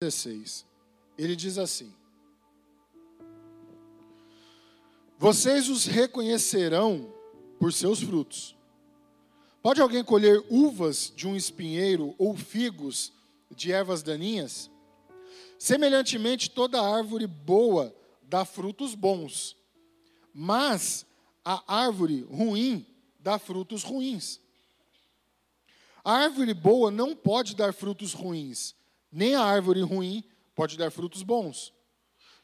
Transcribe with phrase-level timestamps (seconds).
[0.00, 0.64] 16.
[1.18, 1.92] Ele diz assim:
[5.18, 7.12] Vocês os reconhecerão
[7.58, 8.56] por seus frutos.
[9.60, 13.12] Pode alguém colher uvas de um espinheiro ou figos
[13.50, 14.70] de ervas daninhas?
[15.58, 17.92] Semelhantemente, toda árvore boa
[18.22, 19.56] dá frutos bons,
[20.32, 21.04] mas
[21.44, 22.86] a árvore ruim
[23.18, 24.40] dá frutos ruins.
[26.04, 28.77] A árvore boa não pode dar frutos ruins,
[29.10, 31.72] nem a árvore ruim pode dar frutos bons.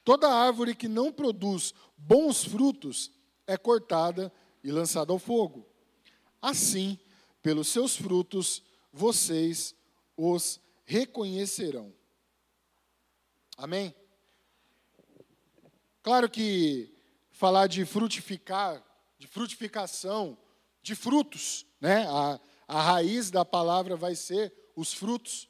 [0.05, 3.11] Toda árvore que não produz bons frutos
[3.47, 4.33] é cortada
[4.63, 5.67] e lançada ao fogo.
[6.41, 6.99] Assim,
[7.43, 9.75] pelos seus frutos, vocês
[10.17, 11.93] os reconhecerão.
[13.57, 13.95] Amém?
[16.03, 16.93] Claro que
[17.31, 18.85] falar de frutificar,
[19.19, 20.37] de frutificação,
[20.83, 22.07] de frutos, né?
[22.09, 25.49] A, a raiz da palavra vai ser os frutos.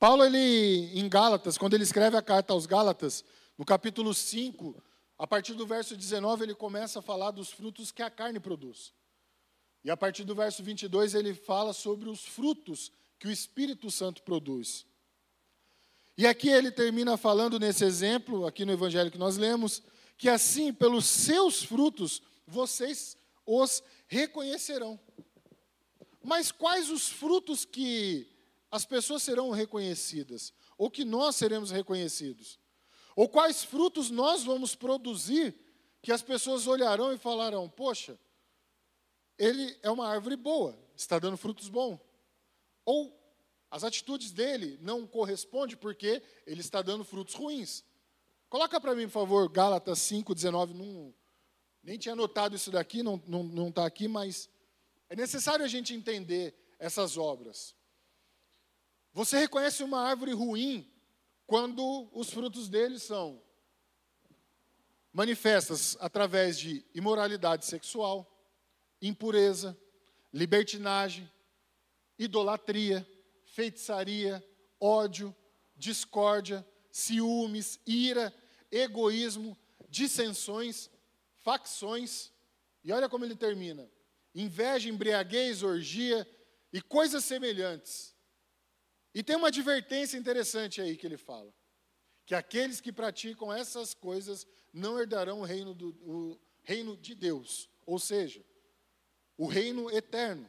[0.00, 3.22] Paulo, ele, em Gálatas, quando ele escreve a carta aos Gálatas,
[3.58, 4.82] no capítulo 5,
[5.18, 8.94] a partir do verso 19, ele começa a falar dos frutos que a carne produz.
[9.84, 14.22] E a partir do verso 22, ele fala sobre os frutos que o Espírito Santo
[14.22, 14.86] produz.
[16.16, 19.82] E aqui ele termina falando nesse exemplo, aqui no evangelho que nós lemos,
[20.16, 24.98] que assim, pelos seus frutos, vocês os reconhecerão.
[26.24, 28.39] Mas quais os frutos que
[28.70, 30.52] as pessoas serão reconhecidas?
[30.78, 32.58] Ou que nós seremos reconhecidos?
[33.16, 35.54] Ou quais frutos nós vamos produzir
[36.02, 38.18] que as pessoas olharão e falarão: Poxa,
[39.36, 41.98] ele é uma árvore boa, está dando frutos bons.
[42.84, 43.18] Ou
[43.70, 47.84] as atitudes dele não correspondem porque ele está dando frutos ruins.
[48.48, 50.74] Coloca para mim, por favor, Gálatas 5, 19.
[50.74, 51.14] Não,
[51.82, 54.48] nem tinha notado isso daqui, não está não, não tá aqui, mas
[55.08, 57.74] é necessário a gente entender essas obras.
[59.12, 60.88] Você reconhece uma árvore ruim
[61.46, 63.42] quando os frutos dele são
[65.12, 68.24] manifestas através de imoralidade sexual,
[69.02, 69.76] impureza,
[70.32, 71.30] libertinagem,
[72.16, 73.04] idolatria,
[73.46, 74.44] feitiçaria,
[74.78, 75.34] ódio,
[75.74, 78.32] discórdia, ciúmes, ira,
[78.70, 80.88] egoísmo, dissensões,
[81.40, 82.30] facções.
[82.84, 83.90] E olha como ele termina:
[84.32, 86.24] inveja, embriaguez, orgia
[86.72, 88.14] e coisas semelhantes
[89.14, 91.52] e tem uma advertência interessante aí que ele fala:
[92.24, 97.68] que aqueles que praticam essas coisas não herdarão o reino, do, o reino de Deus,
[97.84, 98.44] ou seja,
[99.36, 100.48] o reino eterno,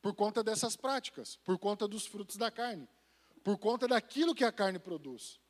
[0.00, 2.88] por conta dessas práticas, por conta dos frutos da carne,
[3.42, 5.40] por conta daquilo que a carne produz.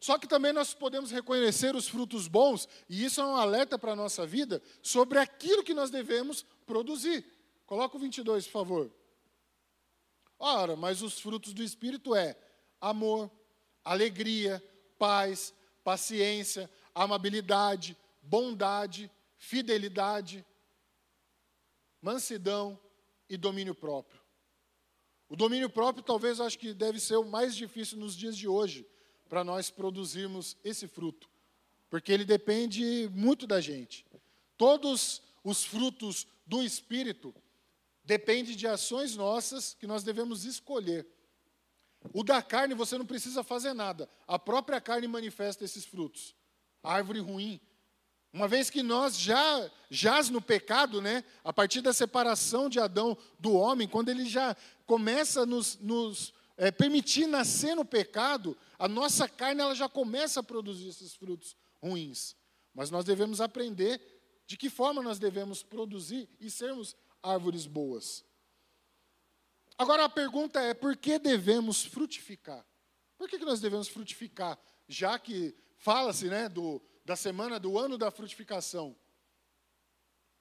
[0.00, 3.92] Só que também nós podemos reconhecer os frutos bons, e isso é um alerta para
[3.92, 7.24] a nossa vida sobre aquilo que nós devemos produzir.
[7.66, 8.97] Coloca o 22, por favor.
[10.38, 12.36] Ora, mas os frutos do Espírito é
[12.80, 13.30] amor,
[13.84, 14.62] alegria,
[14.98, 20.44] paz, paciência, amabilidade, bondade, fidelidade,
[22.00, 22.78] mansidão
[23.28, 24.20] e domínio próprio.
[25.28, 28.48] O domínio próprio talvez eu acho que deve ser o mais difícil nos dias de
[28.48, 28.86] hoje
[29.28, 31.28] para nós produzirmos esse fruto,
[31.90, 34.06] porque ele depende muito da gente.
[34.56, 37.34] Todos os frutos do espírito
[38.08, 41.06] depende de ações nossas que nós devemos escolher.
[42.14, 46.34] O da carne você não precisa fazer nada, a própria carne manifesta esses frutos.
[46.82, 47.60] A árvore ruim.
[48.32, 51.22] Uma vez que nós já jaz no pecado, né?
[51.44, 56.32] A partir da separação de Adão do homem, quando ele já começa a nos, nos
[56.56, 61.54] é, permitir nascer no pecado, a nossa carne ela já começa a produzir esses frutos
[61.82, 62.34] ruins.
[62.74, 64.00] Mas nós devemos aprender
[64.46, 68.24] de que forma nós devemos produzir e sermos árvores boas.
[69.76, 72.66] Agora a pergunta é: por que devemos frutificar?
[73.16, 74.58] Por que, que nós devemos frutificar?
[74.88, 78.96] Já que fala-se né, do, da semana do ano da frutificação.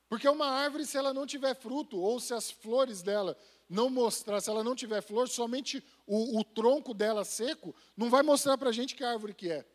[0.10, 3.38] Porque uma árvore, se ela não tiver fruto, ou se as flores dela
[3.70, 8.24] não mostrar, se ela não tiver flor, somente o, o tronco dela seco, não vai
[8.24, 9.66] mostrar para a gente que árvore que é.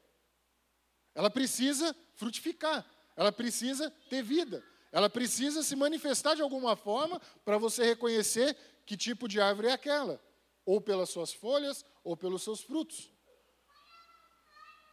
[1.15, 4.65] Ela precisa frutificar, ela precisa ter vida.
[4.93, 8.55] Ela precisa se manifestar de alguma forma para você reconhecer
[8.85, 10.21] que tipo de árvore é aquela,
[10.67, 13.11] ou pelas suas folhas, ou pelos seus frutos.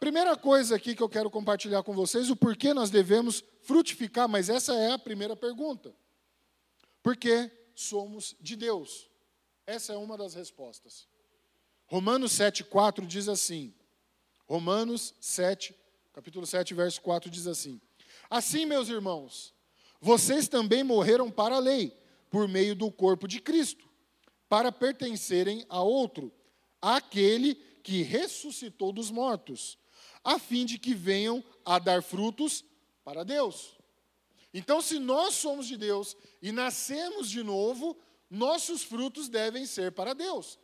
[0.00, 4.48] Primeira coisa aqui que eu quero compartilhar com vocês, o porquê nós devemos frutificar, mas
[4.48, 5.94] essa é a primeira pergunta.
[7.02, 9.10] Porque somos de Deus.
[9.66, 11.06] Essa é uma das respostas.
[11.86, 13.74] Romanos 7,4 diz assim.
[14.46, 15.74] Romanos 7,
[16.14, 17.80] capítulo 7, verso 4 diz assim:
[18.30, 19.54] Assim, meus irmãos,
[20.00, 21.96] vocês também morreram para a lei,
[22.30, 23.88] por meio do corpo de Cristo,
[24.48, 26.32] para pertencerem a outro,
[26.80, 29.76] aquele que ressuscitou dos mortos,
[30.22, 32.64] a fim de que venham a dar frutos
[33.04, 33.76] para Deus.
[34.54, 37.98] Então, se nós somos de Deus e nascemos de novo,
[38.30, 40.58] nossos frutos devem ser para Deus.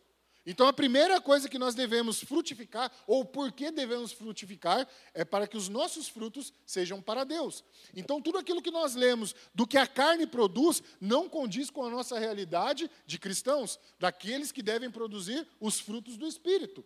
[0.46, 5.48] Então, a primeira coisa que nós devemos frutificar, ou por que devemos frutificar, é para
[5.48, 7.64] que os nossos frutos sejam para Deus.
[7.94, 11.90] Então, tudo aquilo que nós lemos do que a carne produz não condiz com a
[11.90, 16.84] nossa realidade de cristãos, daqueles que devem produzir os frutos do Espírito.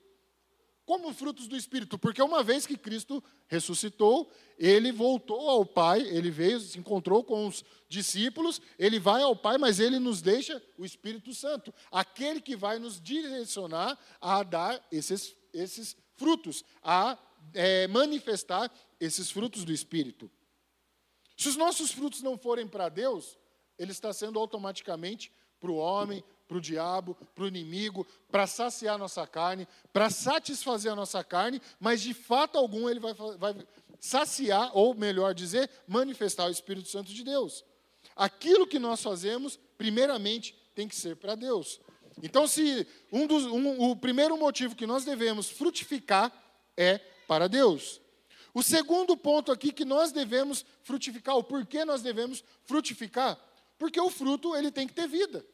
[0.85, 1.99] Como frutos do Espírito?
[1.99, 7.47] Porque uma vez que Cristo ressuscitou, ele voltou ao Pai, ele veio, se encontrou com
[7.47, 12.56] os discípulos, ele vai ao Pai, mas ele nos deixa o Espírito Santo, aquele que
[12.56, 17.17] vai nos direcionar a dar esses, esses frutos, a
[17.55, 20.31] é, manifestar esses frutos do Espírito.
[21.37, 23.38] Se os nossos frutos não forem para Deus,
[23.79, 28.97] ele está sendo automaticamente para o homem, para o diabo, para o inimigo, para saciar
[28.97, 33.56] a nossa carne, para satisfazer a nossa carne, mas de fato algum ele vai, vai
[34.00, 37.64] saciar, ou melhor dizer, manifestar o Espírito Santo de Deus.
[38.17, 41.81] Aquilo que nós fazemos, primeiramente, tem que ser para Deus.
[42.20, 46.32] Então, se um dos, um, o primeiro motivo que nós devemos frutificar
[46.76, 46.99] é
[47.29, 48.00] para Deus.
[48.53, 53.38] O segundo ponto aqui que nós devemos frutificar, o porquê nós devemos frutificar,
[53.79, 55.46] porque o fruto ele tem que ter vida.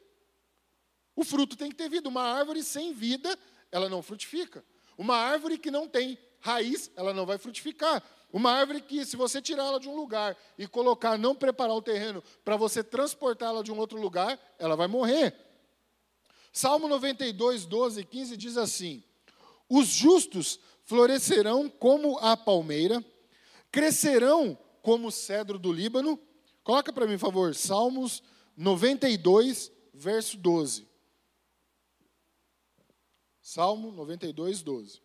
[1.17, 2.09] O fruto tem que ter vida.
[2.09, 3.37] Uma árvore sem vida,
[3.73, 4.63] ela não frutifica.
[4.99, 8.03] Uma árvore que não tem raiz, ela não vai frutificar.
[8.33, 11.83] Uma árvore que, se você tirar ela de um lugar e colocar, não preparar o
[11.83, 15.35] terreno para você transportá-la de um outro lugar, ela vai morrer.
[16.53, 19.03] Salmo 92, 12 e 15 diz assim:
[19.69, 23.05] Os justos florescerão como a palmeira,
[23.71, 26.19] crescerão como o cedro do Líbano.
[26.63, 28.23] Coloca para mim, por favor, Salmos
[28.57, 30.86] 92, verso 12.
[33.47, 35.01] Salmo 92, 12.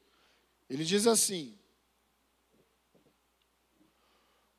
[0.68, 1.56] Ele diz assim: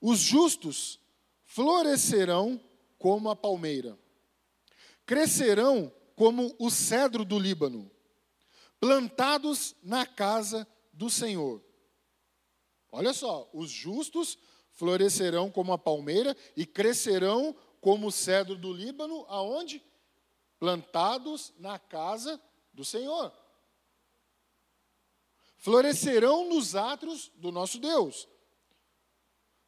[0.01, 1.01] Os justos
[1.45, 2.61] florescerão
[2.97, 3.99] como a palmeira,
[5.05, 7.91] crescerão como o cedro do Líbano,
[8.79, 11.61] plantados na casa do Senhor.
[12.93, 14.39] Olha só, os justos
[14.71, 19.83] florescerão como a palmeira e crescerão como o cedro do Líbano, aonde?
[20.61, 22.41] Plantados na casa
[22.73, 23.42] do Senhor
[25.63, 28.29] florescerão nos átrios do nosso Deus.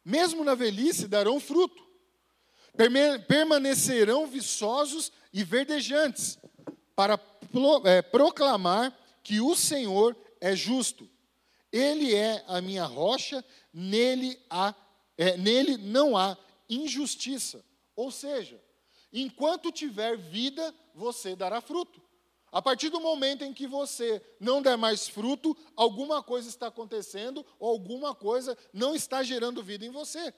[0.03, 1.83] Mesmo na velhice darão fruto,
[3.27, 6.37] permanecerão viçosos e verdejantes,
[6.95, 7.17] para
[7.85, 11.09] é, proclamar que o Senhor é justo.
[11.71, 13.43] Ele é a minha rocha,
[13.73, 14.75] nele, há,
[15.17, 16.37] é, nele não há
[16.69, 17.63] injustiça.
[17.95, 18.61] Ou seja,
[19.13, 22.01] enquanto tiver vida, você dará fruto.
[22.55, 27.45] A partir do momento em que você não der mais fruto, alguma coisa está acontecendo
[27.59, 30.33] ou alguma coisa não está gerando vida em você.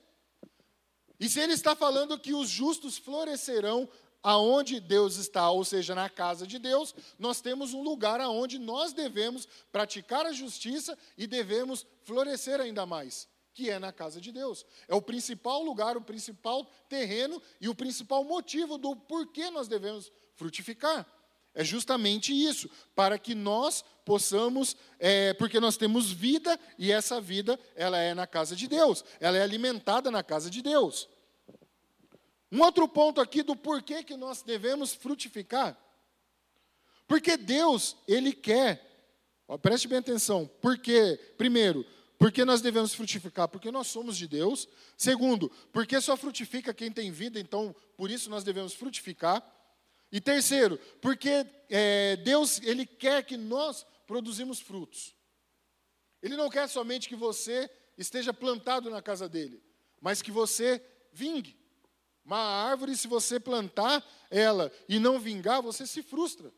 [1.19, 3.87] E se ele está falando que os justos florescerão
[4.23, 8.93] aonde Deus está, ou seja, na casa de Deus, nós temos um lugar aonde nós
[8.93, 14.65] devemos praticar a justiça e devemos florescer ainda mais, que é na casa de Deus.
[14.87, 20.11] É o principal lugar, o principal terreno e o principal motivo do porquê nós devemos
[20.33, 21.05] frutificar.
[21.57, 27.59] É justamente isso, para que nós possamos, é, porque nós temos vida e essa vida
[27.75, 31.09] ela é na casa de Deus, ela é alimentada na casa de Deus.
[32.51, 35.75] Um outro ponto aqui do porquê que nós devemos frutificar,
[37.07, 39.09] porque Deus ele quer,
[39.47, 41.83] ó, preste bem atenção, porque primeiro
[42.19, 43.47] porque nós devemos frutificar?
[43.47, 44.67] Porque nós somos de Deus.
[44.97, 49.43] Segundo, porque só frutifica quem tem vida, então por isso nós devemos frutificar.
[50.11, 55.13] E terceiro, porque é, Deus ele quer que nós produzimos frutos.
[56.21, 59.61] Ele não quer somente que você esteja plantado na casa dele,
[59.99, 61.57] mas que você vingue.
[62.23, 66.51] Uma árvore, se você plantar ela e não vingar, você se frustra.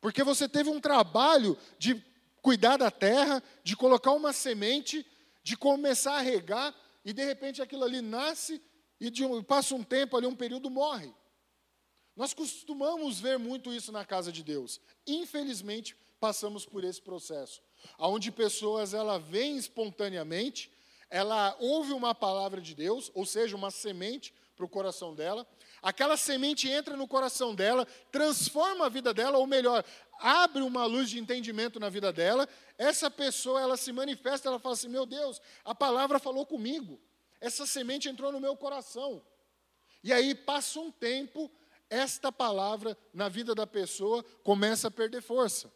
[0.00, 2.02] Porque você teve um trabalho de
[2.42, 5.06] cuidar da terra, de colocar uma semente,
[5.42, 8.60] de começar a regar, e de repente aquilo ali nasce
[9.00, 11.10] e de um, passa um tempo ali, um período morre.
[12.16, 14.80] Nós costumamos ver muito isso na casa de Deus.
[15.06, 17.60] Infelizmente, passamos por esse processo,
[17.98, 20.70] onde pessoas ela vêm espontaneamente,
[21.10, 25.46] ela ouve uma palavra de Deus, ou seja, uma semente para o coração dela.
[25.82, 29.84] Aquela semente entra no coração dela, transforma a vida dela, ou melhor,
[30.18, 32.48] abre uma luz de entendimento na vida dela.
[32.78, 36.98] Essa pessoa, ela se manifesta, ela fala assim: "Meu Deus, a palavra falou comigo.
[37.40, 39.22] Essa semente entrou no meu coração".
[40.02, 41.50] E aí passa um tempo,
[41.90, 45.72] esta palavra na vida da pessoa começa a perder força.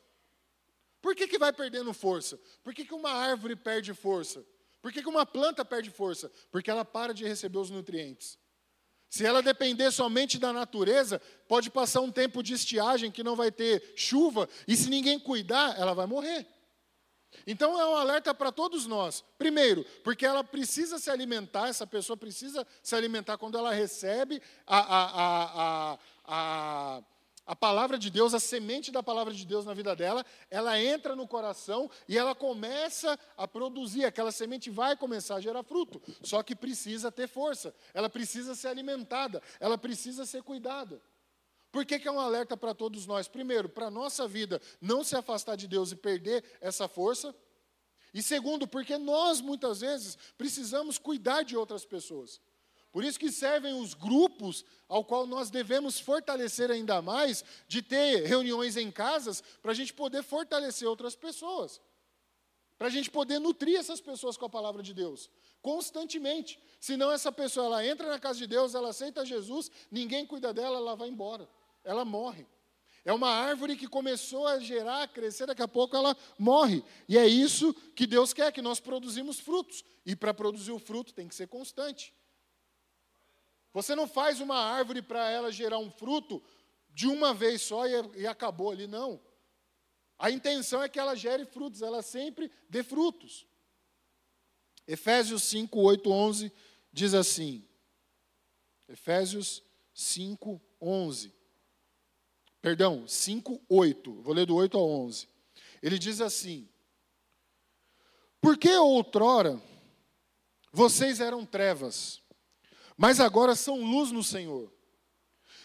[1.00, 2.38] Por que, que vai perdendo força?
[2.62, 4.44] Por que, que uma árvore perde força?
[4.80, 6.30] Por que, que uma planta perde força?
[6.50, 8.38] Porque ela para de receber os nutrientes.
[9.08, 13.50] Se ela depender somente da natureza, pode passar um tempo de estiagem que não vai
[13.50, 16.46] ter chuva, e se ninguém cuidar, ela vai morrer.
[17.46, 19.24] Então é um alerta para todos nós.
[19.36, 24.78] Primeiro, porque ela precisa se alimentar, essa pessoa precisa se alimentar quando ela recebe a,
[24.78, 27.02] a, a, a,
[27.46, 31.16] a palavra de Deus, a semente da palavra de Deus na vida dela, ela entra
[31.16, 36.42] no coração e ela começa a produzir, aquela semente vai começar a gerar fruto, só
[36.42, 41.00] que precisa ter força, ela precisa ser alimentada, ela precisa ser cuidada.
[41.70, 43.28] Por que, que é um alerta para todos nós?
[43.28, 47.34] Primeiro, para a nossa vida não se afastar de Deus e perder essa força.
[48.12, 52.40] E segundo, porque nós muitas vezes precisamos cuidar de outras pessoas.
[52.90, 58.24] Por isso que servem os grupos ao qual nós devemos fortalecer ainda mais, de ter
[58.24, 61.82] reuniões em casas, para a gente poder fortalecer outras pessoas.
[62.78, 65.28] Para a gente poder nutrir essas pessoas com a palavra de Deus,
[65.60, 66.58] constantemente.
[66.80, 70.78] Senão essa pessoa ela entra na casa de Deus, ela aceita Jesus, ninguém cuida dela,
[70.78, 71.46] ela vai embora
[71.88, 72.46] ela morre.
[73.02, 76.84] É uma árvore que começou a gerar, a crescer, daqui a pouco ela morre.
[77.08, 79.82] E é isso que Deus quer, que nós produzimos frutos.
[80.04, 82.14] E para produzir o fruto tem que ser constante.
[83.72, 86.42] Você não faz uma árvore para ela gerar um fruto
[86.90, 89.18] de uma vez só e, e acabou ali, não.
[90.18, 93.46] A intenção é que ela gere frutos, ela sempre dê frutos.
[94.86, 96.52] Efésios 5, 8, 11
[96.92, 97.64] diz assim.
[98.86, 99.62] Efésios
[99.94, 101.37] 5, 11.
[102.60, 104.22] Perdão, 5, 8.
[104.22, 105.28] Vou ler do 8 ao 11.
[105.82, 106.68] Ele diz assim:
[108.40, 109.60] Porque outrora
[110.72, 112.20] vocês eram trevas,
[112.96, 114.72] mas agora são luz no Senhor.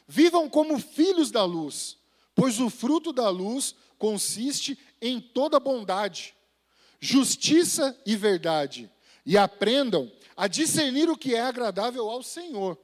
[0.07, 1.97] Vivam como filhos da luz,
[2.35, 6.35] pois o fruto da luz consiste em toda bondade,
[6.99, 8.89] justiça e verdade,
[9.25, 12.77] e aprendam a discernir o que é agradável ao Senhor.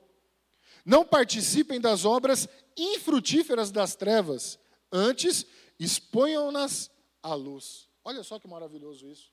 [0.86, 2.48] Não participem das obras
[2.78, 4.60] infrutíferas das trevas,
[4.92, 5.46] antes
[5.80, 6.90] exponham-nas
[7.22, 7.88] à luz.
[8.04, 9.32] Olha só que maravilhoso isso.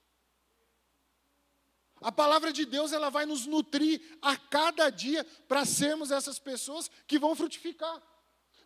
[2.00, 6.90] A palavra de Deus ela vai nos nutrir a cada dia para sermos essas pessoas
[7.06, 8.02] que vão frutificar.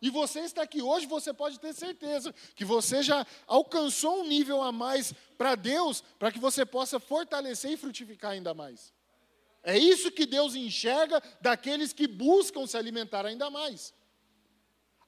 [0.01, 4.61] E você está aqui hoje, você pode ter certeza que você já alcançou um nível
[4.61, 8.91] a mais para Deus, para que você possa fortalecer e frutificar ainda mais.
[9.63, 13.93] É isso que Deus enxerga daqueles que buscam se alimentar ainda mais.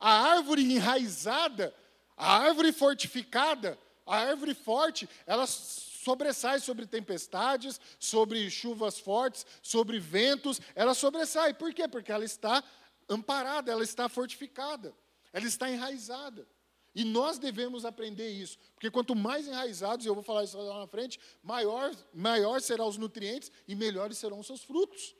[0.05, 1.74] A árvore enraizada,
[2.17, 10.60] a árvore fortificada, a árvore forte, ela sobressai sobre tempestades, sobre chuvas fortes, sobre ventos,
[10.75, 11.53] ela sobressai.
[11.53, 11.88] Por quê?
[11.88, 12.62] Porque ela está
[13.07, 14.93] amparada, ela está fortificada,
[15.31, 16.45] ela está enraizada.
[16.93, 20.79] E nós devemos aprender isso, porque quanto mais enraizados, e eu vou falar isso lá
[20.79, 25.15] na frente, maior, maior serão os nutrientes e melhores serão os seus frutos.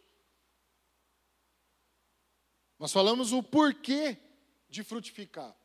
[2.77, 4.17] Nós falamos o porquê
[4.73, 5.55] de frutificar.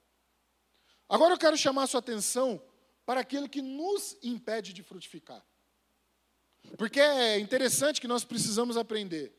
[1.08, 2.62] Agora eu quero chamar a sua atenção
[3.06, 5.42] para aquilo que nos impede de frutificar.
[6.76, 9.32] Porque é interessante que nós precisamos aprender.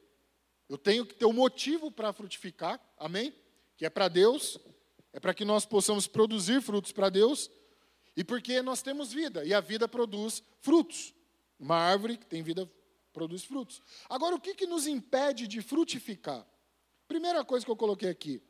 [0.67, 3.31] Eu tenho que ter um motivo para frutificar, amém?
[3.77, 4.57] Que é para Deus,
[5.13, 7.51] é para que nós possamos produzir frutos para Deus
[8.17, 11.13] e porque nós temos vida e a vida produz frutos.
[11.59, 12.67] Uma árvore que tem vida
[13.13, 13.83] produz frutos.
[14.09, 16.43] Agora, o que, que nos impede de frutificar?
[17.07, 18.41] Primeira coisa que eu coloquei aqui.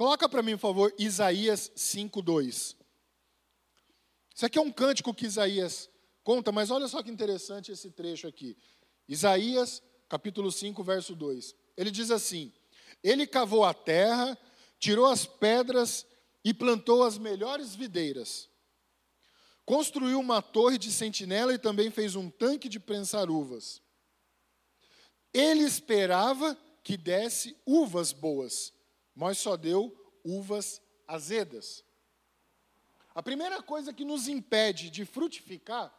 [0.00, 2.74] Coloca para mim, por favor, Isaías 5:2.
[4.34, 5.90] Isso aqui é um cântico que Isaías
[6.24, 8.56] conta, mas olha só que interessante esse trecho aqui.
[9.06, 11.54] Isaías, capítulo 5, verso 2.
[11.76, 12.50] Ele diz assim:
[13.04, 14.38] Ele cavou a terra,
[14.78, 16.06] tirou as pedras
[16.42, 18.48] e plantou as melhores videiras.
[19.66, 23.82] Construiu uma torre de sentinela e também fez um tanque de prensar uvas.
[25.34, 28.72] Ele esperava que desse uvas boas,
[29.14, 31.84] mas só deu uvas azedas.
[33.14, 35.92] A primeira coisa que nos impede de frutificar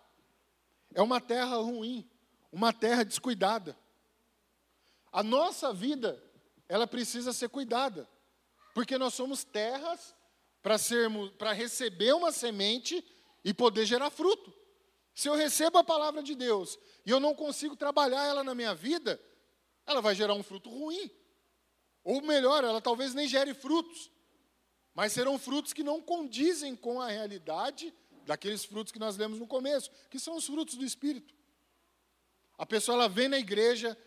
[0.93, 2.09] é uma terra ruim,
[2.51, 3.77] uma terra descuidada.
[5.11, 6.21] A nossa vida,
[6.69, 8.07] ela precisa ser cuidada,
[8.73, 10.15] porque nós somos terras
[10.61, 13.03] para sermos, para receber uma semente
[13.43, 14.53] e poder gerar fruto.
[15.13, 18.73] Se eu recebo a palavra de Deus e eu não consigo trabalhar ela na minha
[18.73, 19.21] vida,
[19.85, 21.11] ela vai gerar um fruto ruim.
[22.03, 24.11] Ou melhor, ela talvez nem gere frutos,
[24.93, 27.93] mas serão frutos que não condizem com a realidade
[28.25, 31.33] daqueles frutos que nós lemos no começo, que são os frutos do Espírito.
[32.57, 33.97] A pessoa ela vem na igreja,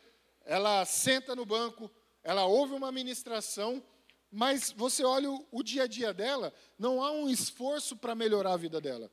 [0.45, 1.91] ela senta no banco,
[2.23, 3.83] ela ouve uma ministração,
[4.31, 8.55] mas você olha o, o dia a dia dela, não há um esforço para melhorar
[8.55, 9.11] a vida dela.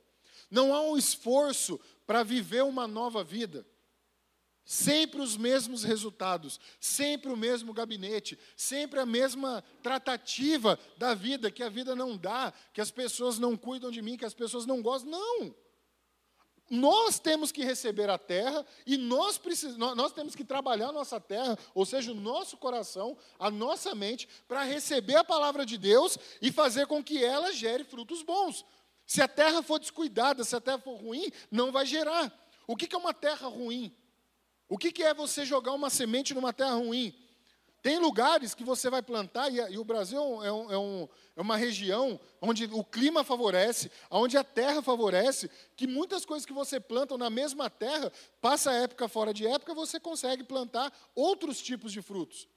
[0.50, 3.66] Não há um esforço para viver uma nova vida.
[4.64, 11.64] Sempre os mesmos resultados, sempre o mesmo gabinete, sempre a mesma tratativa da vida, que
[11.64, 14.82] a vida não dá, que as pessoas não cuidam de mim, que as pessoas não
[14.82, 15.12] gostam.
[15.12, 15.56] Não!
[16.70, 21.20] Nós temos que receber a terra e nós, precis, nós temos que trabalhar a nossa
[21.20, 26.18] terra, ou seja, o nosso coração, a nossa mente, para receber a palavra de Deus
[26.42, 28.64] e fazer com que ela gere frutos bons.
[29.06, 32.32] Se a terra for descuidada, se a terra for ruim, não vai gerar.
[32.66, 33.94] O que é uma terra ruim?
[34.72, 37.14] O que é você jogar uma semente numa terra ruim?
[37.84, 41.58] Tem lugares que você vai plantar, e, o Brasil é, um, é, um, é, uma
[41.58, 47.18] região onde o clima favorece, onde a terra favorece, que muitas coisas que você planta
[47.18, 52.02] na mesma terra, passa a época fora de época, você consegue plantar outros tipos de
[52.02, 52.48] frutos.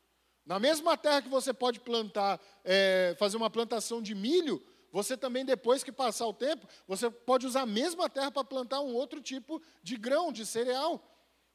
[0.46, 5.44] Na mesma terra que você pode plantar, é, fazer uma plantação de milho, você também,
[5.44, 9.20] depois que passar o tempo, você pode usar a mesma terra para plantar um outro
[9.20, 11.02] tipo de grão, de cereal.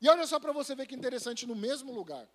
[0.01, 2.27] E olha só para você ver que interessante, no mesmo lugar.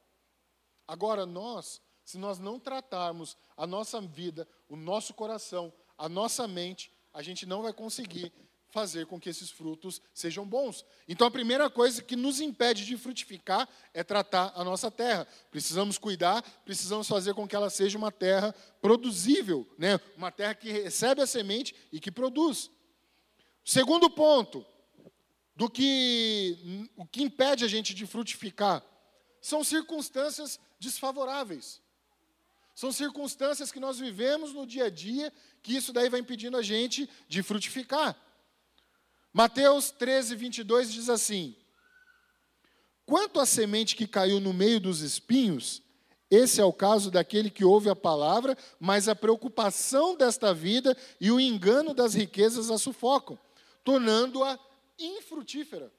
[0.87, 6.93] Agora, nós, se nós não tratarmos a nossa vida, o nosso coração, a nossa mente,
[7.13, 8.33] a gente não vai conseguir
[8.75, 10.85] fazer com que esses frutos sejam bons.
[11.07, 15.29] Então, a primeira coisa que nos impede de frutificar é tratar a nossa terra.
[15.49, 18.53] Precisamos cuidar, precisamos fazer com que ela seja uma terra
[18.83, 20.01] produzível, né?
[20.17, 22.69] uma terra que recebe a semente e que produz.
[23.65, 24.67] Segundo ponto,
[25.57, 28.85] do que o que impede a gente de frutificar
[29.41, 31.81] são circunstâncias desfavoráveis.
[32.75, 35.33] São circunstâncias que nós vivemos no dia a dia
[35.63, 38.17] que isso daí vai impedindo a gente de frutificar.
[39.33, 41.57] Mateus 13, 22 diz assim:
[43.07, 45.83] Quanto à semente que caiu no meio dos espinhos,
[46.31, 51.31] esse é o caso daquele que ouve a palavra, mas a preocupação desta vida e
[51.31, 53.39] o engano das riquezas a sufocam,
[53.85, 54.59] tornando-a
[54.99, 55.93] infrutífera.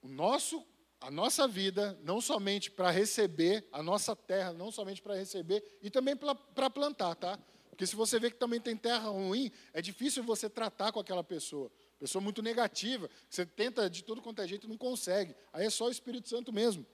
[0.00, 0.66] O nosso,
[1.00, 5.90] a nossa vida, não somente para receber, a nossa terra, não somente para receber, e
[5.90, 7.38] também para plantar, tá?
[7.70, 11.24] Porque se você vê que também tem terra ruim, é difícil você tratar com aquela
[11.24, 11.70] pessoa.
[11.98, 15.34] Pessoa muito negativa, você tenta de todo quanto é jeito e não consegue.
[15.52, 16.84] Aí é só o Espírito Santo mesmo.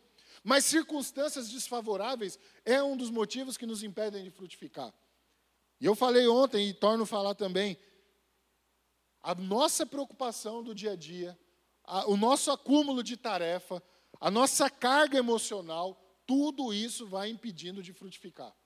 [0.44, 4.94] Mas circunstâncias desfavoráveis é um dos motivos que nos impedem de frutificar.
[5.80, 7.76] E eu falei ontem e torno a falar também,
[9.28, 11.38] a nossa preocupação do dia a dia,
[11.84, 13.82] a, o nosso acúmulo de tarefa,
[14.18, 18.56] a nossa carga emocional, tudo isso vai impedindo de frutificar.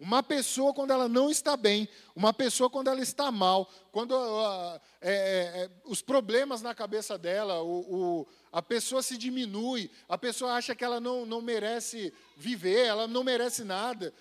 [0.00, 4.80] Uma pessoa, quando ela não está bem, uma pessoa, quando ela está mal, quando uh,
[5.00, 10.54] é, é, os problemas na cabeça dela, o, o, a pessoa se diminui, a pessoa
[10.54, 14.12] acha que ela não, não merece viver, ela não merece nada.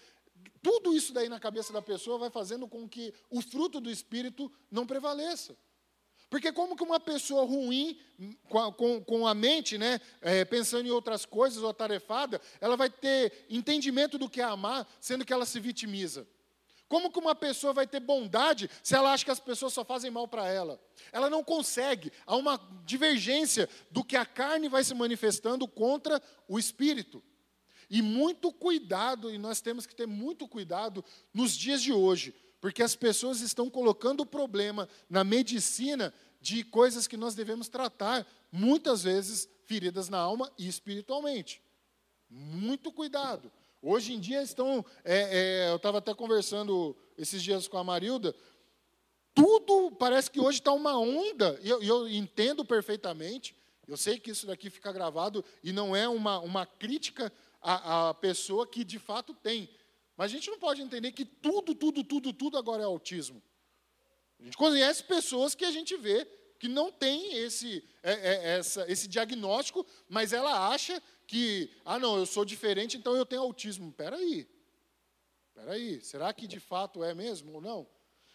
[0.62, 4.52] Tudo isso daí na cabeça da pessoa vai fazendo com que o fruto do Espírito
[4.70, 5.58] não prevaleça.
[6.32, 8.00] Porque como que uma pessoa ruim,
[8.48, 12.78] com a, com, com a mente, né, é, pensando em outras coisas ou atarefada, ela
[12.78, 16.26] vai ter entendimento do que é amar, sendo que ela se vitimiza?
[16.88, 20.10] Como que uma pessoa vai ter bondade se ela acha que as pessoas só fazem
[20.10, 20.80] mal para ela?
[21.12, 22.14] Ela não consegue.
[22.26, 27.22] Há uma divergência do que a carne vai se manifestando contra o espírito.
[27.90, 32.84] E muito cuidado, e nós temos que ter muito cuidado nos dias de hoje, porque
[32.84, 39.04] as pessoas estão colocando o problema na medicina de coisas que nós devemos tratar, muitas
[39.04, 41.62] vezes feridas na alma e espiritualmente.
[42.30, 43.52] Muito cuidado.
[43.82, 44.86] Hoje em dia estão.
[45.04, 48.36] É, é, eu estava até conversando esses dias com a Marilda.
[49.34, 53.56] Tudo parece que hoje está uma onda, e eu, eu, entendo perfeitamente.
[53.88, 58.14] Eu sei que isso daqui fica gravado e não é uma, uma crítica à, à
[58.14, 59.70] pessoa que de fato tem.
[60.22, 63.42] Mas a gente não pode entender que tudo, tudo, tudo, tudo agora é autismo.
[64.40, 66.28] A gente conhece pessoas que a gente vê
[66.60, 72.20] que não tem esse, é, é, essa, esse diagnóstico, mas ela acha que, ah, não,
[72.20, 73.90] eu sou diferente, então eu tenho autismo.
[73.90, 74.48] Espera aí.
[75.48, 76.00] Espera aí.
[76.02, 77.88] Será que de fato é mesmo ou não?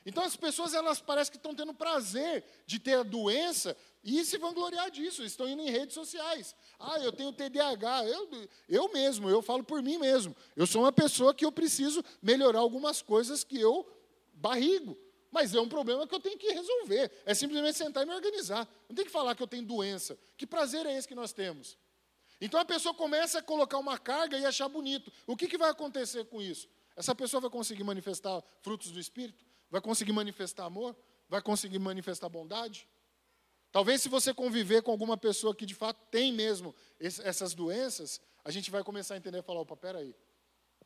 [0.05, 3.77] Então as pessoas elas parecem que estão tendo prazer de ter a doença
[4.09, 6.55] e se vangloriar disso, estão indo em redes sociais.
[6.79, 10.37] Ah, eu tenho TDAH, eu, eu mesmo, eu falo por mim mesmo.
[10.55, 13.85] Eu sou uma pessoa que eu preciso melhorar algumas coisas que eu
[14.33, 14.97] barrigo.
[15.33, 17.11] Mas é um problema que eu tenho que resolver.
[17.27, 18.69] É simplesmente sentar e me organizar.
[18.89, 20.17] Não tem que falar que eu tenho doença.
[20.37, 21.77] Que prazer é esse que nós temos?
[22.41, 25.13] Então a pessoa começa a colocar uma carga e achar bonito.
[25.27, 26.69] O que, que vai acontecer com isso?
[26.95, 29.45] Essa pessoa vai conseguir manifestar frutos do Espírito?
[29.69, 30.97] Vai conseguir manifestar amor?
[31.29, 32.87] Vai conseguir manifestar bondade?
[33.77, 38.51] Talvez se você conviver com alguma pessoa que de fato tem mesmo essas doenças, a
[38.51, 40.17] gente vai começar a entender e falar: opa, peraí.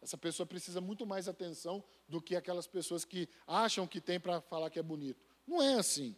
[0.02, 4.40] Essa pessoa precisa muito mais atenção do que aquelas pessoas que acham que tem para
[4.40, 5.24] falar que é bonito.
[5.46, 6.16] Não é assim.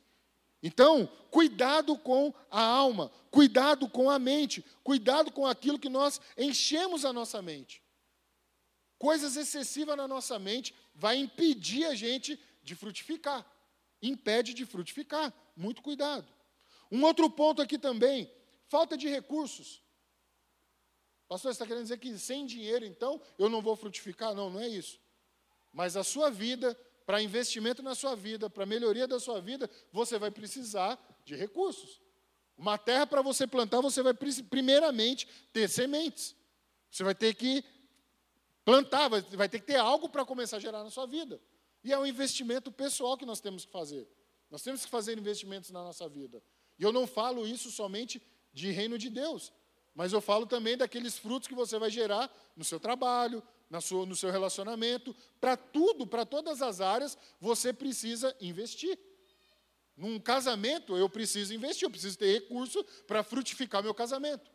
[0.63, 7.05] Então, cuidado com a alma, cuidado com a mente, cuidado com aquilo que nós enchemos
[7.05, 7.83] a nossa mente.
[8.99, 13.45] Coisas excessivas na nossa mente vai impedir a gente de frutificar.
[14.01, 15.35] Impede de frutificar.
[15.55, 16.27] Muito cuidado.
[16.93, 18.31] Um outro ponto aqui também,
[18.69, 19.83] falta de recursos.
[21.27, 24.35] Pastor, você está querendo dizer que sem dinheiro, então, eu não vou frutificar?
[24.35, 25.01] Não, não é isso.
[25.73, 30.19] Mas a sua vida, para investimento na sua vida, para melhoria da sua vida, você
[30.19, 31.99] vai precisar de recursos.
[32.59, 36.37] Uma terra para você plantar, você vai primeiramente ter sementes.
[36.91, 37.65] Você vai ter que
[38.67, 41.41] plantar, vai, ter que ter algo para começar a gerar na sua vida.
[41.83, 44.07] E é um investimento pessoal que nós temos que fazer.
[44.51, 46.43] Nós temos que fazer investimentos na nossa vida.
[46.83, 48.21] E eu não falo isso somente
[48.53, 49.53] de reino de Deus.
[49.95, 53.41] Mas eu falo também daqueles frutos que você vai gerar no seu trabalho,
[53.71, 55.15] na sua, no seu relacionamento.
[55.41, 58.99] Para tudo, para todas as áreas, você precisa investir.
[59.97, 64.51] Num casamento, eu preciso investir, eu preciso ter recurso para frutificar meu casamento.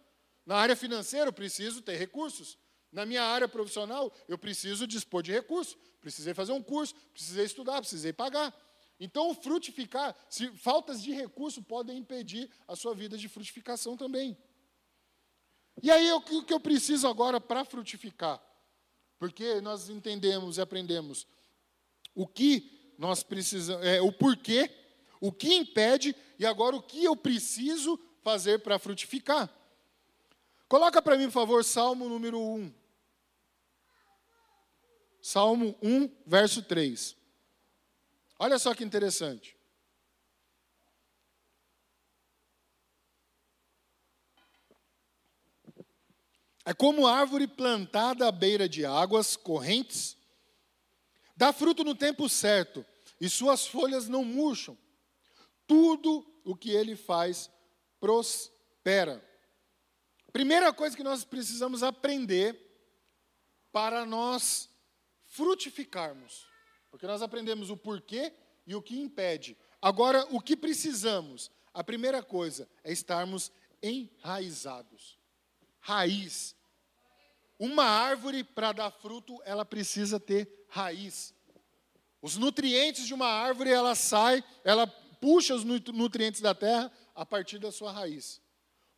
[0.45, 2.57] Na área financeira, eu preciso ter recursos.
[2.91, 5.77] Na minha área profissional, eu preciso dispor de recursos.
[6.01, 8.53] Precisei fazer um curso, precisei estudar, precisei pagar.
[8.99, 14.37] Então, frutificar, se faltas de recurso podem impedir a sua vida de frutificação também.
[15.83, 18.41] E aí, o que eu preciso agora para frutificar?
[19.19, 21.27] Porque nós entendemos e aprendemos
[22.15, 24.71] o que nós precisamos, é, o porquê,
[25.21, 29.49] o que impede e agora o que eu preciso fazer para frutificar.
[30.67, 32.73] Coloca para mim, por favor, Salmo número 1.
[35.21, 37.16] Salmo 1, verso 3.
[38.39, 39.57] Olha só que interessante.
[46.65, 50.17] É como árvore plantada à beira de águas correntes,
[51.33, 52.85] dá fruto no tempo certo,
[53.21, 54.77] e suas folhas não murcham.
[55.65, 57.49] Tudo o que ele faz
[58.01, 59.25] prospera.
[60.33, 62.67] Primeira coisa que nós precisamos aprender
[63.71, 64.69] para nós
[65.25, 66.45] frutificarmos,
[66.89, 68.33] porque nós aprendemos o porquê
[68.65, 69.57] e o que impede.
[69.81, 71.51] Agora, o que precisamos?
[71.73, 75.17] A primeira coisa é estarmos enraizados.
[75.79, 76.57] Raiz
[77.59, 81.33] uma árvore, para dar fruto, ela precisa ter raiz.
[82.21, 87.57] Os nutrientes de uma árvore, ela sai, ela puxa os nutrientes da terra a partir
[87.57, 88.39] da sua raiz.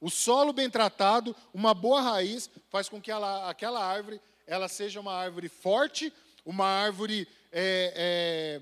[0.02, 4.99] O solo bem tratado, uma boa raiz, faz com que ela, aquela árvore ela seja
[4.99, 6.12] uma árvore forte,
[6.43, 8.62] uma árvore é,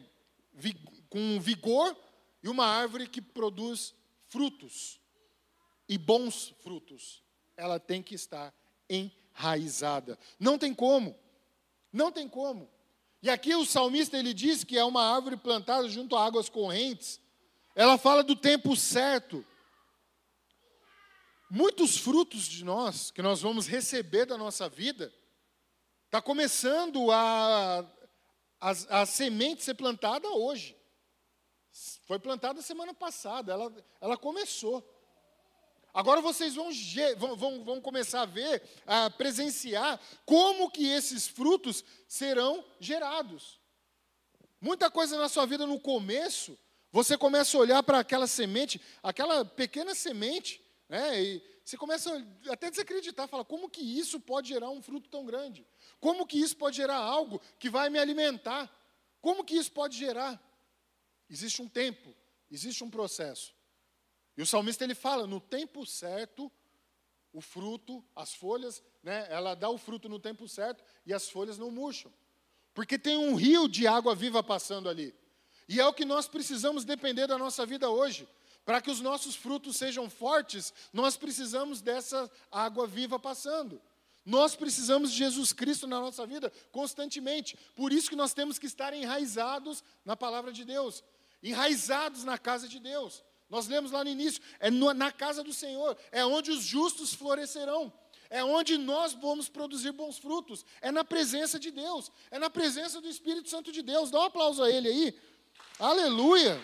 [0.64, 0.72] é,
[1.10, 1.96] com vigor
[2.44, 3.94] e uma árvore que produz
[4.28, 5.00] frutos
[5.88, 7.24] e bons frutos.
[7.56, 8.54] Ela tem que estar
[8.90, 10.18] enraizada.
[10.40, 11.18] Não tem como.
[11.92, 12.70] Não tem como.
[13.22, 17.20] E aqui o salmista ele diz que é uma árvore plantada junto a águas correntes.
[17.76, 19.46] Ela fala do tempo certo.
[21.50, 25.14] Muitos frutos de nós que nós vamos receber da nossa vida
[26.06, 27.86] está começando a,
[28.60, 30.76] a, semente ser plantada hoje.
[32.06, 34.84] Foi plantada semana passada, ela, ela começou.
[35.94, 36.70] Agora vocês vão,
[37.36, 43.60] vão, vão começar a ver, a presenciar como que esses frutos serão gerados.
[44.60, 46.58] Muita coisa na sua vida no começo,
[46.92, 52.68] você começa a olhar para aquela semente, aquela pequena semente, né, e você começa até
[52.68, 55.68] a desacreditar, fala, como que isso pode gerar um fruto tão grande?
[56.00, 58.72] Como que isso pode gerar algo que vai me alimentar?
[59.22, 60.42] Como que isso pode gerar?
[61.30, 62.16] Existe um tempo,
[62.50, 63.54] existe um processo.
[64.36, 66.52] E o salmista ele fala, no tempo certo,
[67.34, 71.58] o fruto, as folhas, né, ela dá o fruto no tempo certo e as folhas
[71.58, 72.14] não murcham.
[72.74, 75.14] Porque tem um rio de água viva passando ali.
[75.68, 78.28] E é o que nós precisamos depender da nossa vida hoje.
[78.64, 83.82] Para que os nossos frutos sejam fortes, nós precisamos dessa água viva passando.
[84.28, 87.58] Nós precisamos de Jesus Cristo na nossa vida constantemente.
[87.74, 91.02] Por isso que nós temos que estar enraizados na palavra de Deus,
[91.42, 93.24] enraizados na casa de Deus.
[93.50, 97.94] Nós lemos lá no início, é na casa do Senhor, é onde os justos florescerão,
[98.30, 103.00] é onde nós vamos produzir bons frutos, é na presença de Deus, é na presença
[103.00, 104.12] do Espírito Santo de Deus.
[104.12, 105.20] Dá um aplauso a Ele aí.
[105.80, 106.62] Aleluia!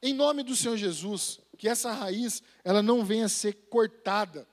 [0.00, 4.46] Em nome do Senhor Jesus, que essa raiz, ela não venha a ser cortada.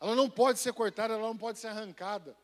[0.00, 2.36] Ela não pode ser cortada, ela não pode ser arrancada.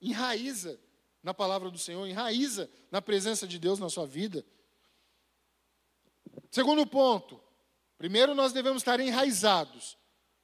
[0.00, 0.78] Enraiza
[1.22, 4.44] na palavra do Senhor, enraiza na presença de Deus na sua vida.
[6.50, 7.40] Segundo ponto,
[8.02, 9.96] Primeiro, nós devemos estar enraizados.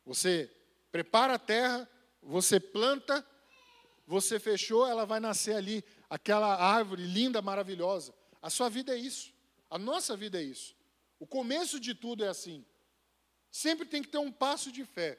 [0.06, 0.48] Você
[0.92, 1.90] prepara a terra,
[2.22, 3.26] você planta,
[4.06, 8.14] você fechou, ela vai nascer ali, aquela árvore linda, maravilhosa.
[8.40, 9.32] A sua vida é isso.
[9.68, 10.76] A nossa vida é isso.
[11.18, 12.64] O começo de tudo é assim.
[13.50, 15.18] Sempre tem que ter um passo de fé.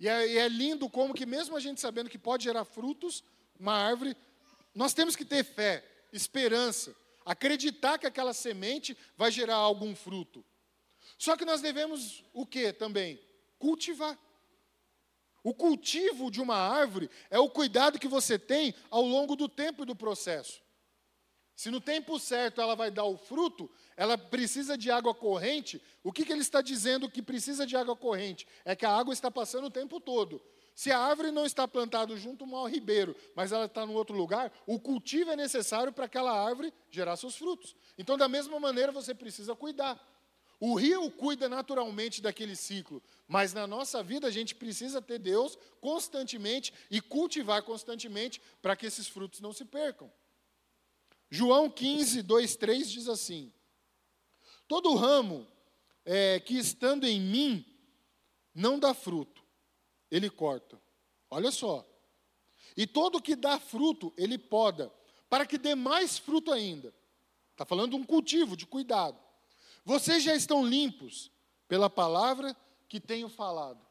[0.00, 3.24] E é, e é, lindo como que mesmo a gente sabendo que pode gerar frutos,
[3.58, 4.16] uma árvore,
[4.74, 10.44] nós temos que ter fé, esperança, acreditar que aquela semente vai gerar algum fruto.
[11.18, 13.20] Só que nós devemos o que também?
[13.58, 14.16] Cultivar.
[15.42, 19.82] O cultivo de uma árvore é o cuidado que você tem ao longo do tempo
[19.82, 20.62] e do processo.
[21.58, 25.82] Se no tempo certo ela vai dar o fruto, ela precisa de água corrente.
[26.04, 28.46] O que, que ele está dizendo que precisa de água corrente?
[28.64, 30.40] É que a água está passando o tempo todo.
[30.72, 34.52] Se a árvore não está plantada junto ao ribeiro, mas ela está em outro lugar,
[34.68, 37.74] o cultivo é necessário para aquela árvore gerar seus frutos.
[37.98, 40.00] Então, da mesma maneira, você precisa cuidar.
[40.60, 45.58] O rio cuida naturalmente daquele ciclo, mas na nossa vida a gente precisa ter Deus
[45.80, 50.08] constantemente e cultivar constantemente para que esses frutos não se percam.
[51.30, 53.52] João 15, 2, 3 diz assim:
[54.66, 55.46] Todo ramo
[56.04, 57.64] é, que estando em mim
[58.54, 59.42] não dá fruto,
[60.10, 60.80] ele corta.
[61.30, 61.86] Olha só.
[62.76, 64.92] E todo que dá fruto, ele poda,
[65.28, 66.94] para que dê mais fruto ainda.
[67.52, 69.18] Está falando de um cultivo, de cuidado.
[69.84, 71.30] Vocês já estão limpos
[71.66, 72.56] pela palavra
[72.88, 73.84] que tenho falado.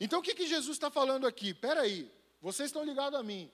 [0.00, 1.50] Então o que, que Jesus está falando aqui?
[1.50, 3.50] Espera aí, vocês estão ligados a mim.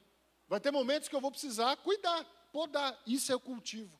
[0.51, 3.01] Vai ter momentos que eu vou precisar cuidar, podar.
[3.07, 3.97] Isso é o cultivo.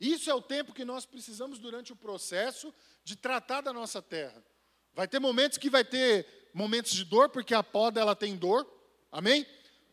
[0.00, 4.42] Isso é o tempo que nós precisamos durante o processo de tratar da nossa terra.
[4.94, 8.66] Vai ter momentos que vai ter momentos de dor, porque a poda ela tem dor.
[9.12, 9.46] Amém?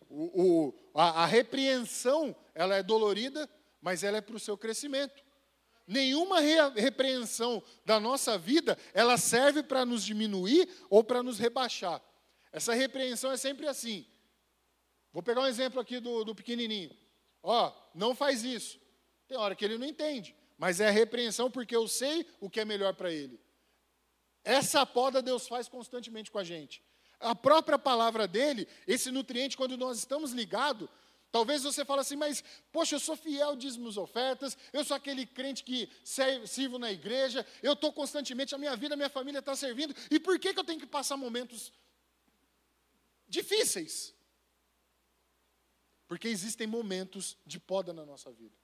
[0.10, 3.50] O, o, a, a repreensão ela é dolorida,
[3.82, 5.22] mas ela é para o seu crescimento.
[5.86, 12.02] Nenhuma re repreensão da nossa vida ela serve para nos diminuir ou para nos rebaixar.
[12.54, 14.08] Essa repreensão é sempre assim.
[15.16, 16.94] Vou pegar um exemplo aqui do, do pequenininho.
[17.42, 18.78] Ó, não faz isso.
[19.30, 22.66] Tem hora que ele não entende, mas é repreensão porque eu sei o que é
[22.66, 23.40] melhor para ele.
[24.44, 26.84] Essa poda Deus faz constantemente com a gente.
[27.18, 30.90] A própria palavra dele, esse nutriente, quando nós estamos ligados,
[31.32, 35.64] talvez você fale assim, mas, poxa, eu sou fiel, dízimos ofertas, eu sou aquele crente
[35.64, 35.90] que
[36.46, 40.20] sirvo na igreja, eu estou constantemente, a minha vida, a minha família está servindo, e
[40.20, 41.72] por que, que eu tenho que passar momentos
[43.30, 44.15] difíceis?
[46.08, 48.56] Porque existem momentos de poda na nossa vida.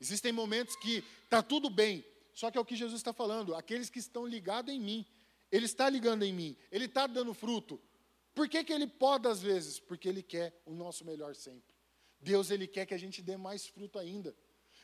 [0.00, 3.54] Existem momentos que está tudo bem, só que é o que Jesus está falando.
[3.54, 5.06] Aqueles que estão ligados em mim,
[5.50, 7.80] Ele está ligando em mim, Ele está dando fruto.
[8.34, 9.80] Por que, que Ele poda às vezes?
[9.80, 11.74] Porque Ele quer o nosso melhor sempre.
[12.20, 14.36] Deus, Ele quer que a gente dê mais fruto ainda.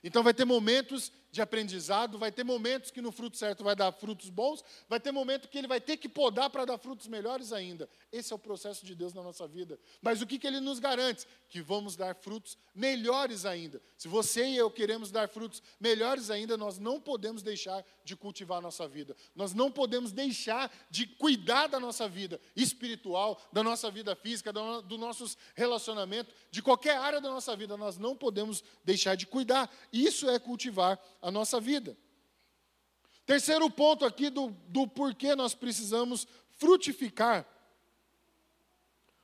[0.02, 3.90] Então vai ter momentos de aprendizado, vai ter momentos que no fruto certo vai dar
[3.90, 7.54] frutos bons, vai ter momento que ele vai ter que podar para dar frutos melhores
[7.54, 7.88] ainda.
[8.12, 9.80] Esse é o processo de Deus na nossa vida.
[10.02, 11.26] Mas o que, que ele nos garante?
[11.48, 13.80] Que vamos dar frutos melhores ainda.
[13.96, 18.58] Se você e eu queremos dar frutos melhores ainda, nós não podemos deixar de cultivar
[18.58, 19.16] a nossa vida.
[19.34, 24.98] Nós não podemos deixar de cuidar da nossa vida espiritual, da nossa vida física, do
[24.98, 27.74] nossos relacionamentos, de qualquer área da nossa vida.
[27.74, 29.74] Nós não podemos deixar de cuidar.
[29.90, 31.96] Isso é cultivar a nossa vida.
[33.24, 36.26] Terceiro ponto aqui do, do porquê nós precisamos
[36.58, 37.46] frutificar.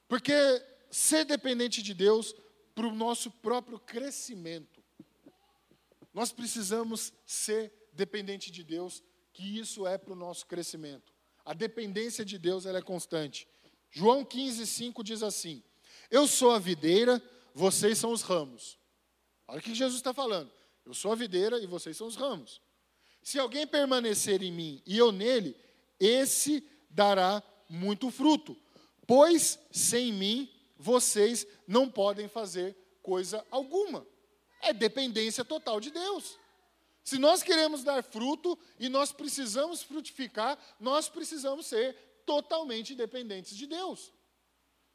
[0.07, 0.33] Porque
[0.91, 2.35] ser dependente de Deus
[2.75, 4.83] para o nosso próprio crescimento.
[6.15, 11.13] Nós precisamos ser dependente de Deus, que isso é para o nosso crescimento.
[11.45, 13.47] A dependência de Deus ela é constante.
[13.91, 15.63] João 15, 5 diz assim:
[16.11, 17.23] Eu sou a videira,
[17.55, 18.79] vocês são os ramos.
[19.47, 20.53] Olha o que Jesus está falando.
[20.88, 22.62] Eu sou a videira e vocês são os ramos.
[23.22, 25.55] Se alguém permanecer em mim e eu nele,
[26.01, 28.57] esse dará muito fruto.
[29.07, 34.07] Pois sem mim vocês não podem fazer coisa alguma.
[34.62, 36.38] É dependência total de Deus.
[37.05, 43.66] Se nós queremos dar fruto e nós precisamos frutificar, nós precisamos ser totalmente dependentes de
[43.66, 44.11] Deus.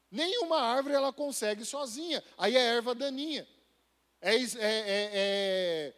[0.09, 2.23] Nenhuma árvore ela consegue sozinha.
[2.35, 3.47] Aí é erva daninha.
[4.25, 5.93] É, é, é, é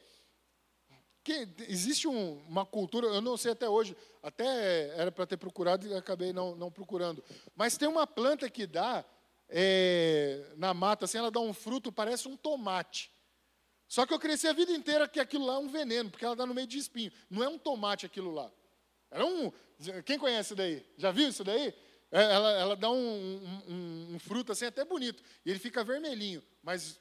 [1.23, 5.87] que existe um, uma cultura, eu não sei até hoje, até era para ter procurado
[5.87, 7.23] e acabei não, não procurando.
[7.55, 9.05] Mas tem uma planta que dá
[9.49, 13.11] é, na mata, assim, ela dá um fruto, parece um tomate.
[13.87, 16.35] Só que eu cresci a vida inteira que aquilo lá é um veneno, porque ela
[16.35, 17.11] dá no meio de espinho.
[17.29, 18.51] Não é um tomate aquilo lá.
[19.09, 19.51] Era um.
[20.03, 20.85] Quem conhece isso daí?
[20.97, 21.73] Já viu isso daí?
[22.11, 25.23] É, ela, ela dá um, um, um, fruto assim até bonito.
[25.45, 26.43] E ele fica vermelhinho.
[26.63, 26.99] Mas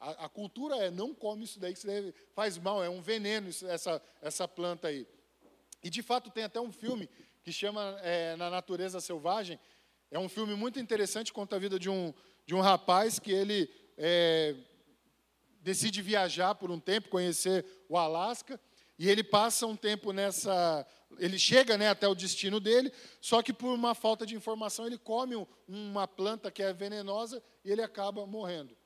[0.00, 3.00] a, a, cultura é não come isso daí, que isso daí faz mal, é um
[3.00, 5.06] veneno isso, essa, essa planta aí.
[5.82, 7.08] E de fato tem até um filme
[7.42, 9.58] que chama é, Na Natureza Selvagem.
[10.10, 12.12] É um filme muito interessante, conta a vida de um,
[12.46, 14.54] de um rapaz que ele é,
[15.60, 18.60] decide viajar por um tempo, conhecer o Alasca,
[18.98, 20.86] e ele passa um tempo nessa.
[21.18, 24.98] Ele chega né, até o destino dele, só que por uma falta de informação ele
[24.98, 25.34] come
[25.66, 28.76] uma planta que é venenosa e ele acaba morrendo.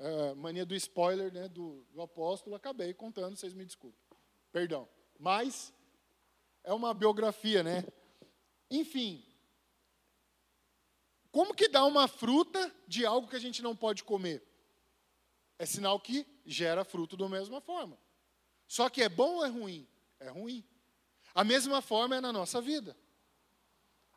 [0.00, 4.00] É, mania do spoiler né, do, do apóstolo, acabei contando, vocês me desculpem.
[4.52, 4.88] Perdão.
[5.18, 5.72] Mas
[6.62, 7.84] é uma biografia, né?
[8.70, 9.24] Enfim,
[11.30, 14.42] como que dá uma fruta de algo que a gente não pode comer?
[15.58, 17.98] É sinal que gera fruto da mesma forma.
[18.66, 19.88] Só que é bom ou é ruim?
[20.20, 20.64] É ruim.
[21.34, 22.96] A mesma forma é na nossa vida.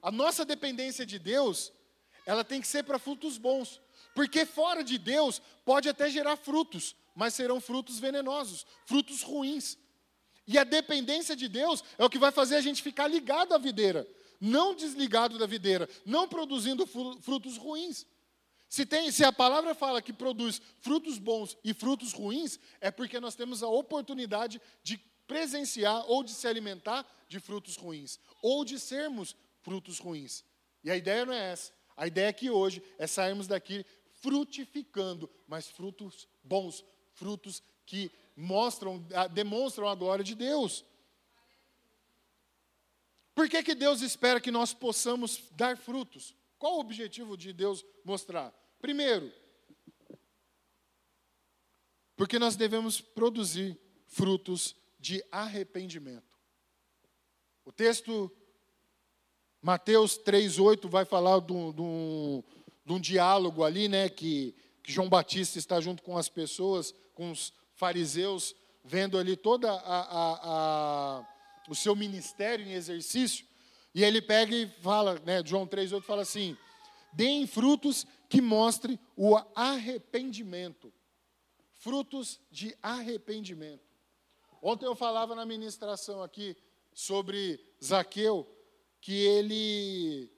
[0.01, 1.71] A nossa dependência de Deus,
[2.25, 3.81] ela tem que ser para frutos bons.
[4.13, 9.77] Porque fora de Deus pode até gerar frutos, mas serão frutos venenosos, frutos ruins.
[10.47, 13.57] E a dependência de Deus é o que vai fazer a gente ficar ligado à
[13.57, 14.07] videira,
[14.39, 18.05] não desligado da videira, não produzindo frutos ruins.
[18.67, 23.19] Se, tem, se a palavra fala que produz frutos bons e frutos ruins, é porque
[23.19, 24.97] nós temos a oportunidade de
[25.27, 30.43] presenciar ou de se alimentar de frutos ruins, ou de sermos frutos ruins.
[30.83, 31.71] E a ideia não é essa.
[31.95, 33.85] A ideia é que hoje é sairmos daqui
[34.21, 40.85] frutificando, mas frutos bons, frutos que mostram, demonstram a glória de Deus.
[43.33, 46.35] Por que, que Deus espera que nós possamos dar frutos?
[46.57, 48.53] Qual o objetivo de Deus mostrar?
[48.79, 49.31] Primeiro,
[52.15, 56.37] porque nós devemos produzir frutos de arrependimento.
[57.65, 58.31] O texto,
[59.61, 62.43] Mateus 3,8, vai falar de, um,
[62.85, 67.31] de um, diálogo ali, né, que, que João Batista está junto com as pessoas, com
[67.31, 71.27] os fariseus, vendo ali toda a, a, a,
[71.69, 73.45] o seu ministério em exercício,
[73.93, 76.57] e ele pega e fala, né, João 3,8 fala assim:
[77.13, 80.93] deem frutos que mostrem o arrependimento.
[81.73, 83.83] Frutos de arrependimento.
[84.61, 86.55] Ontem eu falava na ministração aqui
[86.93, 88.47] sobre Zaqueu,
[89.01, 90.31] que ele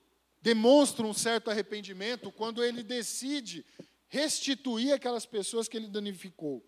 [0.44, 3.64] demonstra um certo arrependimento quando ele decide
[4.08, 6.62] restituir aquelas pessoas que ele danificou.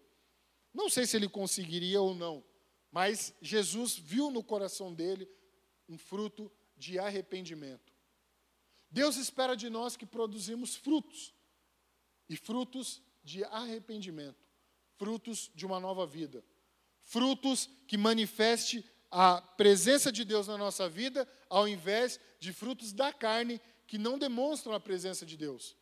[0.73, 2.43] Não sei se ele conseguiria ou não,
[2.91, 5.29] mas Jesus viu no coração dele
[5.87, 7.93] um fruto de arrependimento.
[8.91, 11.35] Deus espera de nós que produzimos frutos,
[12.31, 14.43] e frutos de arrependimento,
[14.97, 16.43] frutos de uma nova vida,
[17.03, 23.13] frutos que manifeste a presença de Deus na nossa vida, ao invés de frutos da
[23.13, 25.77] carne que não demonstram a presença de Deus.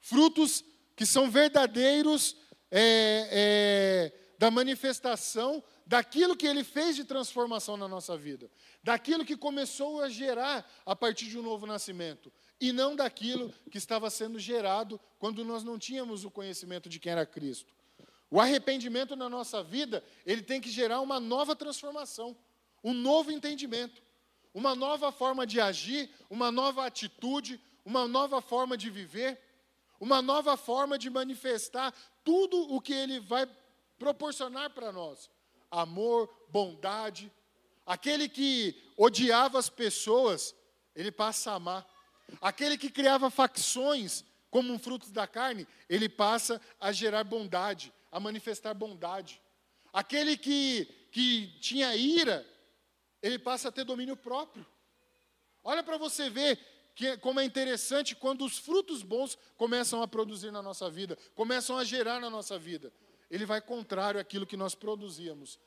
[0.00, 2.36] Frutos que são verdadeiros
[2.70, 8.50] é, é, da manifestação daquilo que ele fez de transformação na nossa vida,
[8.82, 13.78] daquilo que começou a gerar a partir de um novo nascimento, e não daquilo que
[13.78, 17.75] estava sendo gerado quando nós não tínhamos o conhecimento de quem era Cristo.
[18.30, 22.36] O arrependimento na nossa vida, ele tem que gerar uma nova transformação,
[22.82, 24.02] um novo entendimento,
[24.52, 29.40] uma nova forma de agir, uma nova atitude, uma nova forma de viver,
[30.00, 33.48] uma nova forma de manifestar tudo o que ele vai
[33.98, 35.30] proporcionar para nós
[35.70, 37.32] amor, bondade.
[37.84, 40.54] Aquele que odiava as pessoas,
[40.94, 41.86] ele passa a amar.
[42.40, 48.20] Aquele que criava facções como um fruto da carne, ele passa a gerar bondade, a
[48.20, 49.40] manifestar bondade.
[49.92, 52.46] Aquele que, que tinha ira,
[53.22, 54.66] ele passa a ter domínio próprio.
[55.64, 56.58] Olha para você ver
[56.94, 61.76] que, como é interessante quando os frutos bons começam a produzir na nossa vida, começam
[61.76, 62.92] a gerar na nossa vida
[63.30, 65.58] ele vai contrário àquilo que nós produzíamos.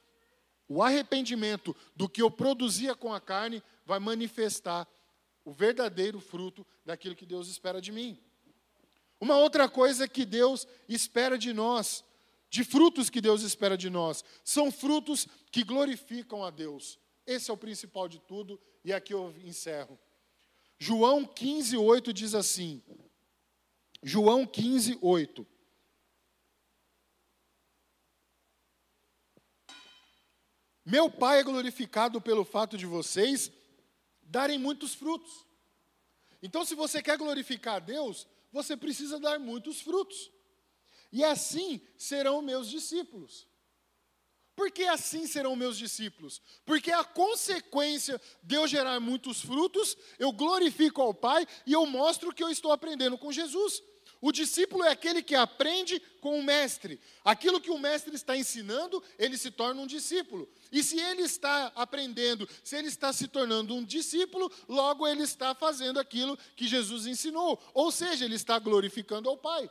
[0.67, 4.87] O arrependimento do que eu produzia com a carne vai manifestar
[5.43, 8.19] o verdadeiro fruto daquilo que Deus espera de mim.
[9.19, 12.03] Uma outra coisa que Deus espera de nós,
[12.49, 16.99] de frutos que Deus espera de nós, são frutos que glorificam a Deus.
[17.25, 19.99] Esse é o principal de tudo, e aqui eu encerro.
[20.79, 22.81] João 15, 8 diz assim.
[24.01, 25.45] João 15, 8.
[30.85, 33.51] Meu Pai é glorificado pelo fato de vocês
[34.23, 35.45] darem muitos frutos.
[36.41, 40.31] Então, se você quer glorificar a Deus, você precisa dar muitos frutos.
[41.11, 43.47] E assim serão meus discípulos.
[44.55, 46.41] Por que assim serão meus discípulos?
[46.65, 52.33] Porque a consequência de eu gerar muitos frutos, eu glorifico ao Pai e eu mostro
[52.33, 53.81] que eu estou aprendendo com Jesus.
[54.21, 56.99] O discípulo é aquele que aprende com o mestre.
[57.23, 60.49] Aquilo que o mestre está ensinando, ele se torna um discípulo.
[60.71, 65.55] E se ele está aprendendo, se ele está se tornando um discípulo, logo ele está
[65.55, 67.57] fazendo aquilo que Jesus ensinou.
[67.73, 69.69] Ou seja, ele está glorificando ao Pai.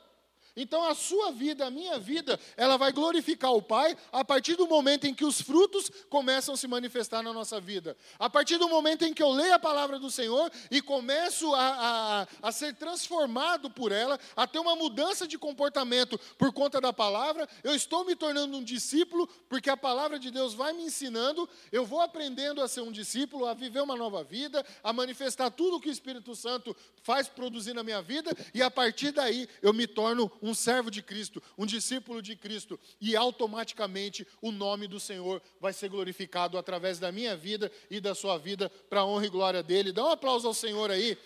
[0.58, 4.66] Então a sua vida, a minha vida, ela vai glorificar o Pai a partir do
[4.66, 7.96] momento em que os frutos começam a se manifestar na nossa vida.
[8.18, 12.26] A partir do momento em que eu leio a palavra do Senhor e começo a,
[12.42, 16.92] a, a ser transformado por ela, a ter uma mudança de comportamento por conta da
[16.92, 21.48] palavra, eu estou me tornando um discípulo, porque a palavra de Deus vai me ensinando,
[21.70, 25.76] eu vou aprendendo a ser um discípulo, a viver uma nova vida, a manifestar tudo
[25.76, 29.72] o que o Espírito Santo faz produzir na minha vida, e a partir daí eu
[29.72, 34.88] me torno um um servo de Cristo, um discípulo de Cristo, e automaticamente o nome
[34.88, 39.06] do Senhor vai ser glorificado através da minha vida e da sua vida, para a
[39.06, 39.92] honra e glória dele.
[39.92, 41.16] Dá um aplauso ao Senhor aí.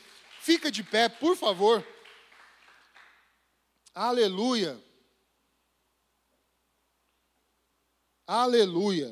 [0.41, 1.87] Fica de pé, por favor.
[3.95, 4.79] Aleluia.
[8.27, 9.11] Aleluia.